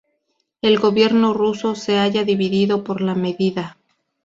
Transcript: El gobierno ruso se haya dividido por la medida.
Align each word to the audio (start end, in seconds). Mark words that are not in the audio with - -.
El 0.63 0.79
gobierno 0.79 1.31
ruso 1.31 1.75
se 1.75 1.99
haya 1.99 2.23
dividido 2.23 2.83
por 2.83 3.01
la 3.01 3.13
medida. 3.13 3.77